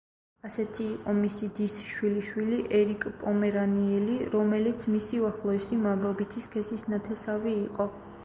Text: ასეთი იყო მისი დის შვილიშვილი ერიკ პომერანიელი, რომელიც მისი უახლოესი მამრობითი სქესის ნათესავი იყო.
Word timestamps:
ასეთი 0.47 0.85
იყო 0.91 1.13
მისი 1.17 1.49
დის 1.57 1.73
შვილიშვილი 1.89 2.57
ერიკ 2.79 3.03
პომერანიელი, 3.19 4.15
რომელიც 4.35 4.85
მისი 4.95 5.21
უახლოესი 5.25 5.79
მამრობითი 5.83 6.45
სქესის 6.47 6.87
ნათესავი 6.95 7.55
იყო. 7.69 7.87